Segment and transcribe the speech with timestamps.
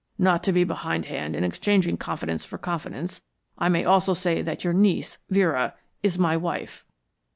[0.17, 3.21] Not to be behindhand in exchanging confidence for confidence,
[3.59, 6.83] I may also say that your niece, Vera, is my wife."